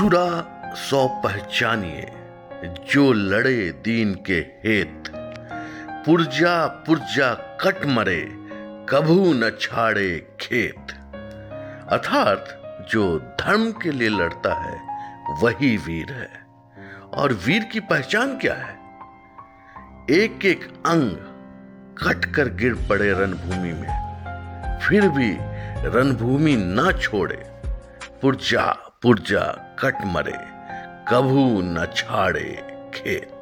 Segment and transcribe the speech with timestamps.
[0.00, 2.12] सुरा सौ पहचानिए,
[2.90, 5.04] जो लड़े दीन के हेत।
[5.88, 8.28] पुरजा पुरजा कट मरे,
[8.88, 10.92] कभू न छाड़े खेत।
[11.88, 14.80] अर्थात, जो धर्म के लिए लड़ता है,
[15.42, 16.46] वही वीर है।
[17.12, 18.78] और वीर की पहचान क्या है?
[20.10, 21.10] एक एक अंग
[21.98, 24.18] कट कर गिर पड़े रणभूमि में।
[24.88, 25.36] फिर भी
[25.88, 27.50] रणभूमि ना छोड़े,
[28.22, 30.38] पुरजा पुरजा कट मरे,
[31.08, 32.62] कभू न छाड़े
[32.94, 33.40] खेत।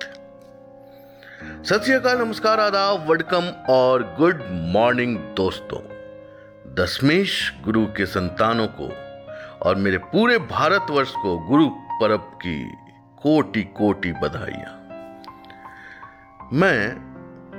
[1.65, 5.81] सत नमस्कार, आदाब, वडकम और गुड मॉर्निंग दोस्तों।
[6.75, 8.93] दशमेश गुरु के संतानों को
[9.69, 12.73] और मेरे पूरे भारतवर्ष को गुरु परब की
[13.23, 14.89] कोटि कोटि बधाइयाँ।
[16.53, 16.95] मैं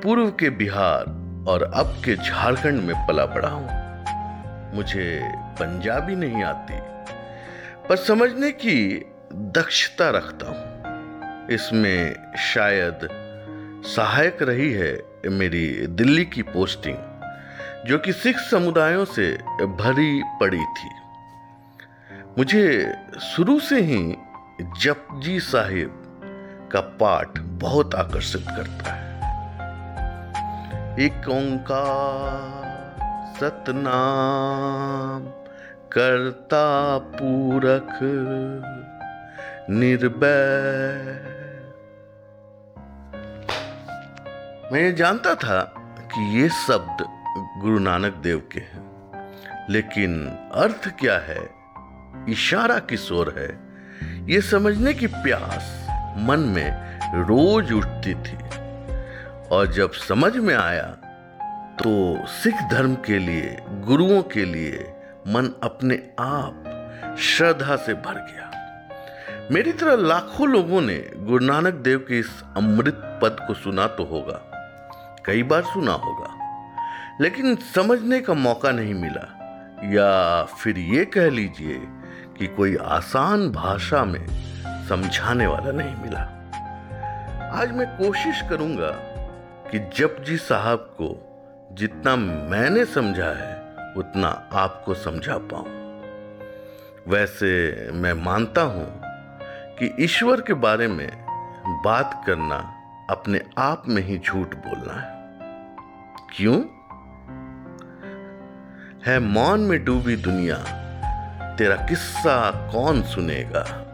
[0.03, 1.03] पूर्व के बिहार
[1.49, 3.69] और अब के झारखंड में पला पड़ा हूँ।
[4.75, 6.88] मुझे पंजाबी नहीं आती।
[7.89, 13.07] पर समझने की दक्षता रखता हूँ। इसमें शायद
[13.85, 16.97] सहायक रही है मेरी दिल्ली की पोस्टिंग,
[17.87, 20.89] जो कि सिख समुदायों से भरी पड़ी थी।
[22.37, 24.17] मुझे शुरू से ही
[24.81, 26.03] जपजी साहिब
[26.73, 29.09] का पाठ बहुत आकर्षित करता है।
[31.05, 32.59] एक ओंकार
[33.39, 35.38] सतनाम
[35.91, 37.99] करता पूरख
[39.69, 40.27] निर्भय।
[44.73, 45.61] मैं जानता था
[46.11, 47.03] कि ये शब्द
[47.61, 48.83] गुरु नानक देव के हैं,
[49.69, 51.41] लेकिन अर्थ क्या है?
[52.29, 53.49] इशारा किस ओर है?
[54.29, 55.73] ये समझने की प्यास
[56.19, 56.69] मन में
[57.25, 58.37] रोज उठती थी,
[59.47, 60.87] और जब समझ में आया
[61.81, 61.91] तो
[62.27, 64.87] सिख धर्म के लिए, गुरुओं के लिए
[65.29, 71.99] मन अपने आप श्रद्धा से भर गया। मेरी तरह लाखों लोगों ने गुरु नानक देव
[71.99, 74.41] के इस अमृत पद को सुना तो होगा,
[75.25, 76.33] कई बार सुना होगा,
[77.21, 79.27] लेकिन समझने का मौका नहीं मिला।
[79.85, 81.79] या फिर ये कह लीजिए
[82.37, 84.25] कि कोई आसान भाषा में
[84.89, 86.21] समझाने वाला नहीं मिला।
[87.61, 88.91] आज मैं कोशिश करूँगा
[89.71, 91.15] कि जपजी साहब को
[91.73, 93.57] जितना मैंने समझा है
[93.99, 95.79] उतना आपको समझा पाऊँ।
[97.07, 99.01] वैसे मैं मानता हूँ
[99.75, 101.25] कि ईश्वर के बारे में
[101.85, 102.75] बात करना
[103.09, 105.19] अपने आप में ही झूठ बोलना है।
[106.35, 106.61] क्यों?
[109.05, 110.55] है मौन में डूबी दुनिया,
[111.55, 113.85] तेरा किस्सा कौन सुनेगा?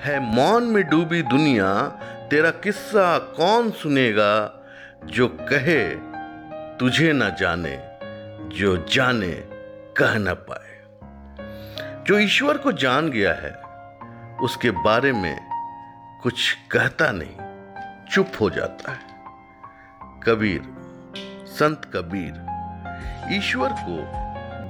[0.00, 1.88] है मौन में डूबी दुनिया,
[2.30, 4.64] तेरा किस्सा कौन सुनेगा?
[5.04, 5.96] जो कहे,
[6.76, 7.89] तुझे न जाने
[8.50, 9.30] जो जाने,
[9.96, 10.80] कह न पाए।
[12.06, 13.52] जो ईश्वर को जान गया है,
[14.38, 15.40] उसके बारे में
[16.22, 17.36] कुछ कहता नहीं,
[18.10, 18.98] चुप हो जाता है।
[20.22, 20.62] कबीर,
[21.46, 22.46] संत कबीर,
[23.36, 24.04] ईश्वर को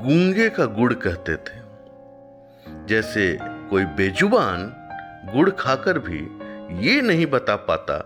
[0.02, 1.60] गूँगे का गुड़ कहते थे।
[2.86, 4.72] जैसे कोई बेजुबान
[5.34, 6.20] गुड़ खाकर भी
[6.86, 7.98] ये नहीं बता पाता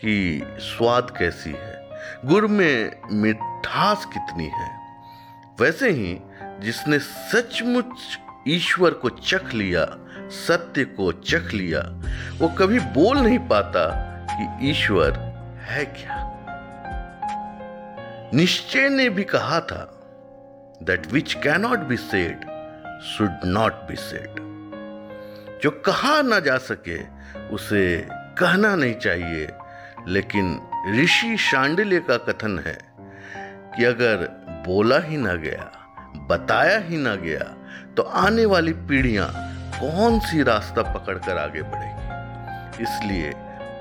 [0.00, 1.88] कि स्वाद कैसी है,
[2.24, 4.77] गुड़ में मिठास कितनी है।
[5.60, 6.18] वैसे ही
[6.60, 9.86] जिसने सचमुच ईश्वर को चख लिया,
[10.30, 11.80] सत्य को चख लिया,
[12.38, 13.84] वो कभी बोल नहीं पाता
[14.30, 15.18] कि ईश्वर
[15.62, 16.24] है क्या।
[18.34, 19.84] निश्चय ने भी कहा था
[20.82, 22.40] that which cannot be said
[23.02, 24.34] should not be said
[25.62, 26.98] जो कहा ना जा सके,
[27.48, 29.48] उसे कहना नहीं चाहिए।
[30.08, 30.60] लेकिन
[31.00, 32.78] ऋषि शांडिल्य का कथन है
[33.76, 35.70] कि अगर बोला ही ना गया,
[36.30, 37.44] बताया ही ना गया
[37.96, 39.28] तो आने वाली पीढ़ियाँ
[39.72, 42.82] कौन सी रास्ता पकड़कर आगे बढ़ेगी?
[42.82, 43.30] इसलिए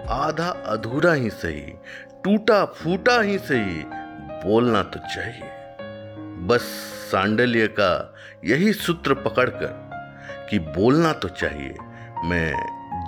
[0.09, 1.73] आधा अधूरा ही सही
[2.23, 3.83] टूटा फूटा ही सही
[4.45, 5.51] बोलना तो चाहिए।
[6.47, 6.61] बस
[7.11, 7.91] सांडल्य का
[8.45, 11.75] यही सूत्र पकड़कर कि बोलना तो चाहिए,
[12.25, 12.53] मैं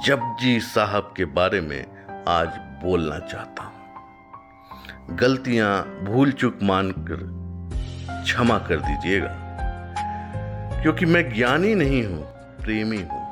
[0.05, 1.85] जपजी साहब के बारे में
[2.27, 7.27] आज बोलना चाहता हूँ। गलतियाँ भूल चूक मानकर
[8.23, 9.45] क्षमा कर दीजिएगा।
[10.81, 12.23] क्योंकि मैं ज्ञानी नहीं हूँ,
[12.61, 13.27] प्रेमी हूँ,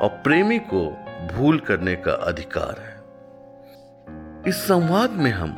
[0.00, 1.04] और प्रेमी को
[1.34, 2.98] भूल करने का अधिकार है।
[4.48, 5.56] इस संवाद में हम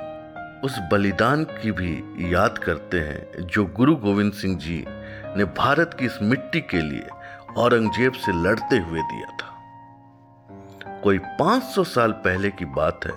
[0.65, 4.85] उस बलिदान की भी याद करते हैं, जो गुरु गोविंद सिंह जी
[5.37, 7.07] ने भारत की इस मिट्टी के लिए
[7.57, 9.51] औरंगज़ेब से लड़ते हुए दिया था।
[11.01, 13.13] कोई 500 साल पहले की बात है,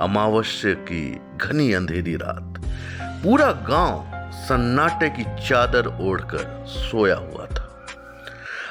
[0.00, 2.62] अमावस्या की घनी अंधेरी रात।
[3.24, 4.13] पूरा गाँव
[4.44, 7.70] सन्नाटे की चादर ओढ़कर सोया हुआ था।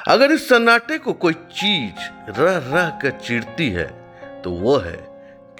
[0.08, 3.86] अगर इस सन्नाटे को कोई चीज़ रह रह कर चिड़ती है
[4.42, 4.96] तो वो है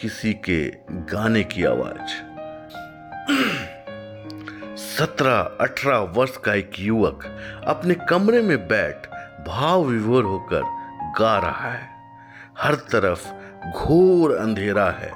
[0.00, 0.64] किसी के
[1.10, 2.12] गाने की आवाज़।
[4.78, 7.24] सत्रह अठारह वर्ष का एक युवक
[7.66, 9.06] अपने कमरे में बैठ
[9.46, 10.62] भाव विभोर होकर
[11.18, 11.88] गा रहा है।
[12.58, 13.28] हर तरफ़
[13.70, 15.12] घोर अंधेरा है,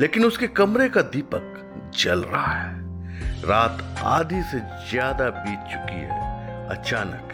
[0.00, 2.87] लेकिन उसके कमरे का दीपक जल रहा है।
[3.44, 4.58] रात आधी से
[4.90, 7.32] ज़्यादा बीत चुकी है। अचानक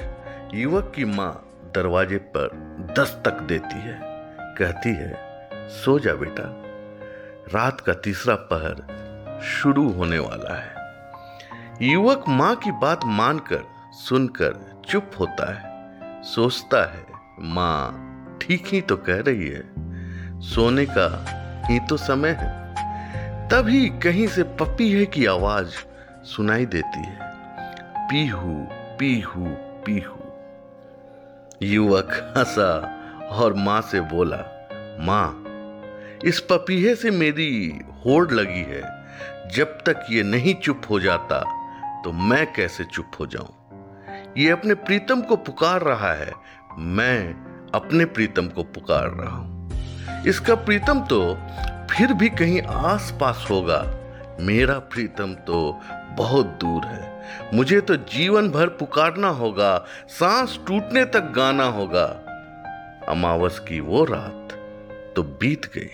[0.54, 1.32] युवक की माँ
[1.74, 2.48] दरवाजे पर
[2.98, 3.98] दस्तक देती है।
[4.58, 5.12] कहती है,
[5.68, 6.42] सो जा बेटा।
[7.54, 15.10] रात का तीसरा पहर शुरू होने वाला है। युवक माँ की बात मानकर, सुनकर चुप
[15.20, 17.04] होता है। सोचता है,
[17.40, 21.08] माँ, ठीक ही तो कह रही है। सोने का
[21.66, 22.52] ही तो समय है।
[23.48, 25.74] तभी कहीं से पपीहे की आवाज़
[26.24, 27.18] सुनाई देती है।
[28.08, 28.52] पीहू
[28.98, 29.46] पीहू
[29.86, 30.20] पीहू।
[31.62, 32.72] युवक हंसा
[33.32, 34.38] और माँ से बोला,
[35.00, 35.44] माँ,
[36.24, 38.82] इस पपीहे से मेरी होड़ लगी है।
[39.48, 41.40] जब तक ये नहीं चुप हो जाता
[42.04, 43.52] तो मैं कैसे चुप हो जाऊँ?
[44.38, 46.32] ये अपने प्रीतम को पुकार रहा है।
[46.78, 47.18] मैं
[47.74, 49.70] अपने प्रीतम को पुकार रहा हूँ।
[50.26, 51.20] इसका प्रीतम तो
[51.90, 53.82] फिर भी कहीं आस पास होगा।
[54.40, 55.80] मेरा प्रीतम तो
[56.16, 57.12] बहुत दूर है।
[57.54, 59.76] मुझे तो जीवन भर पुकारना होगा,
[60.08, 62.04] सांस टूटने तक गाना होगा।
[63.08, 64.52] अमावस की वो रात
[65.16, 65.90] तो बीत गई,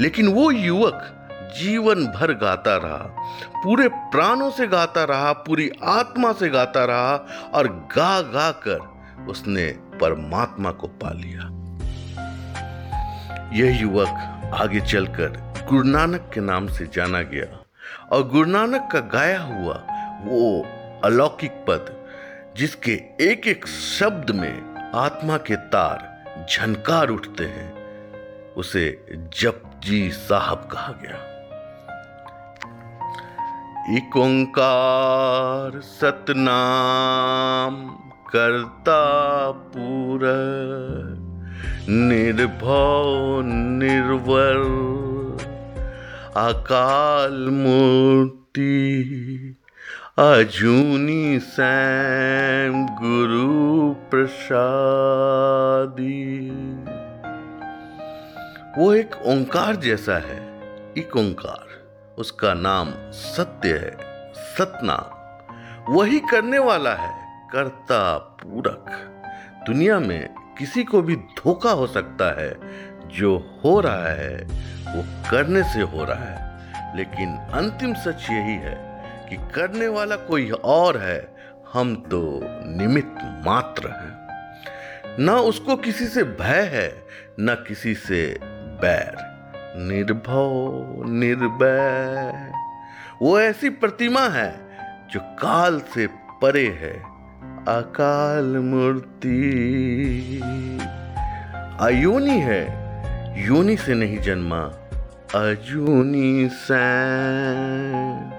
[0.00, 1.20] लेकिन वो युवक
[1.58, 3.14] जीवन भर गाता रहा।
[3.62, 7.14] पूरे प्राणों से गाता रहा, पूरी आत्मा से गाता रहा
[7.54, 9.66] और गा गा कर उसने
[10.00, 11.50] परमात्मा को पा लिया।
[13.56, 17.63] यह युवक आगे चलकर गुरु नानक के नाम से जाना गया।
[18.12, 19.74] और गुरु नानक का गाया हुआ
[20.24, 20.66] वो
[21.04, 21.84] अलौकिक पद,
[22.56, 24.56] जिसके एक एक शब्द में
[24.94, 27.70] आत्मा के तार झनकार उठते हैं,
[28.54, 28.84] उसे
[29.40, 31.18] जप जी साहब कहा गया।
[33.96, 37.74] एक ओंकार सतनाम
[38.28, 39.00] करता
[39.74, 40.38] पूरा
[41.88, 43.06] निर्भव
[43.44, 44.58] निर्वर
[46.36, 49.56] अकाल मूर्ति,
[50.18, 56.50] अजूनी सैम गुरु प्रसादी।
[58.78, 60.60] वो एक ओंकार जैसा है,
[60.98, 61.66] एक ओंकार।
[62.18, 63.98] उसका नाम सत्य है,
[64.34, 68.86] सतनाम। वही करने वाला है, कर्ता पूरक।
[69.66, 72.84] दुनिया में किसी को भी धोखा हो सकता है
[73.14, 74.36] जो हो रहा है,
[74.96, 76.54] वो करने से हो रहा है।
[76.96, 81.34] लेकिन अंतिम सच यही है कि करने वाला कोई और है,
[81.72, 84.24] हम तो निमित्त मात्र हैं।
[85.20, 87.02] न उसको किसी से भय है,
[87.40, 88.38] न किसी से
[88.80, 89.34] बैर।
[89.76, 92.52] निर्भव, निर्भय।
[93.22, 94.60] वो ऐसी प्रतिमा है
[95.10, 96.06] जो काल से
[96.42, 97.02] परे है,
[97.68, 99.40] अकाल मूर्ति।
[101.80, 102.83] अयोनी है
[103.36, 104.58] योनि से नहीं जन्मा
[105.34, 108.32] अजूनी सैन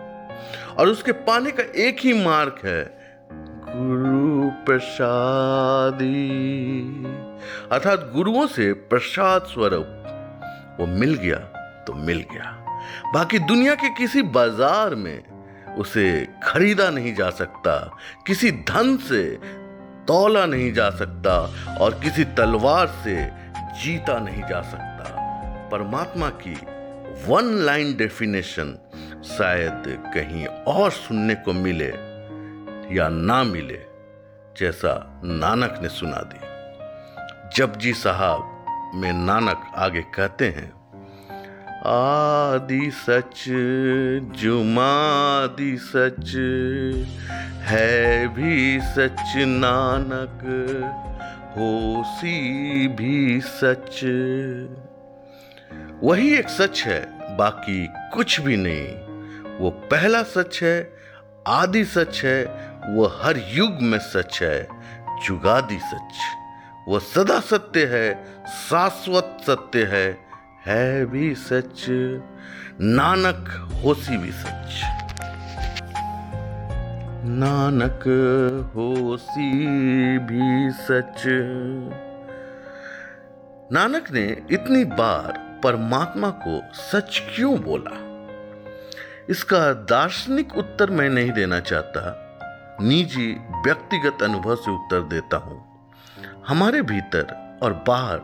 [0.77, 2.83] और उसके पाने का एक ही मार्ग है,
[3.65, 6.29] गुरु प्रसादी।
[7.71, 9.89] अर्थात गुरुओं से प्रसाद स्वरूप,
[10.79, 11.39] वो मिल गया
[11.87, 12.51] तो मिल गया।
[13.13, 16.07] बाकी दुनिया के किसी बाज़ार में उसे
[16.43, 17.77] खरीदा नहीं जा सकता,
[18.27, 19.23] किसी धन से
[20.07, 21.37] तोला नहीं जा सकता,
[21.81, 23.15] और किसी तलवार से
[23.81, 25.03] जीता नहीं जा सकता।
[25.71, 26.55] परमात्मा की
[27.27, 28.77] वन लाइन डेफिनेशन
[29.25, 31.91] शायद कहीं और सुनने को मिले
[32.95, 33.79] या ना मिले,
[34.59, 36.39] जैसा नानक ने सुना दी।
[37.55, 40.71] जपजी साहब में नानक आगे कहते हैं,
[41.87, 43.43] आदि सच,
[44.39, 46.31] जुमादि सच,
[47.61, 50.41] है भी सच नानक
[51.57, 54.01] होसी भी सच।
[56.03, 57.05] वही एक सच है,
[57.37, 58.87] बाकी कुछ भी नहीं।
[59.57, 60.93] वो पहला सच है,
[61.47, 62.45] आदि सच है,
[62.89, 64.67] वो हर युग में सच है,
[65.25, 66.13] जुगादी सच।
[66.87, 70.17] वो सदा सत्य है, शाश्वत सत्य है
[70.65, 71.85] है भी सच।
[72.81, 75.04] नानक होसी भी सच।
[77.27, 78.03] नानक
[78.75, 79.51] होसी
[80.17, 81.23] भी सच।
[83.71, 88.05] नानक ने इतनी बार परमात्मा को सच क्यों बोला?
[89.29, 92.21] इसका दार्शनिक उत्तर मैं नहीं देना चाहता।
[92.81, 95.65] निजी व्यक्तिगत अनुभव से उत्तर देता हूँ।
[96.47, 98.21] हमारे भीतर और बाहर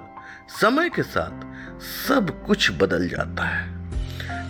[0.48, 1.46] समय के साथ
[1.80, 3.70] सब कुछ बदल जाता है।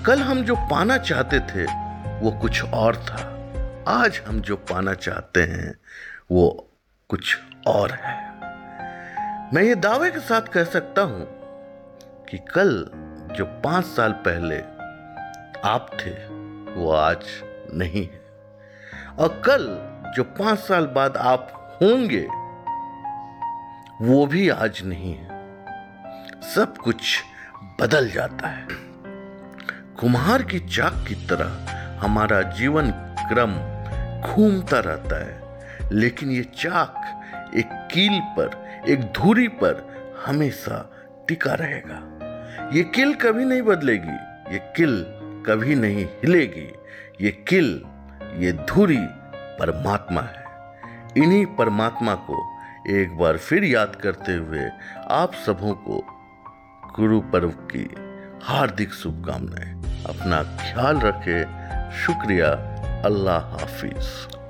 [0.04, 1.64] कल हम जो पाना चाहते थे,
[2.20, 3.38] वो कुछ और था।
[3.88, 5.76] आज हम जो पाना चाहते हैं,
[6.32, 6.70] वो
[7.10, 8.32] कुछ और है।
[9.54, 11.28] मैं ये दावे के साथ कह सकता हूँ
[12.26, 12.90] कि कल,
[13.38, 14.60] जो पाँच साल पहले
[15.68, 16.28] आप थे,
[16.74, 17.26] वो आज
[17.74, 18.22] नहीं है।
[19.20, 19.68] और कल,
[20.16, 22.28] जो पाँच साल बाद आप होंगे,
[24.02, 25.28] वो भी आज नहीं है।
[26.42, 27.24] सब कुछ
[27.82, 28.68] बदल जाता है।
[30.00, 33.01] कुम्हार की चाक की तरह हमारा जीवन
[33.34, 33.52] क्रम
[34.22, 39.88] घूमता रहता है, लेकिन ये चाक एक कील पर, एक धुरी पर
[40.26, 40.92] हमेशा
[41.28, 44.18] टिका रहेगा। ये किल कभी नहीं बदलेगी,
[44.54, 45.06] ये किल
[45.48, 46.74] कभी नहीं हिलेगी,
[47.22, 47.84] ये किल,
[48.38, 49.06] ये धुरी
[49.60, 50.46] परमात्मा है।
[51.18, 52.58] इन्हीं परमात्मा को
[52.90, 54.70] एक बार फिर याद करते हुए
[55.12, 56.04] आप सबों को
[56.96, 57.96] गुरु पर्व की
[58.44, 59.74] हार्दिक शुभकामनाएँ।
[60.06, 62.71] अपना ख्याल रखें, शुक्रिया।
[63.04, 64.41] আল্লাহ হাফিজ।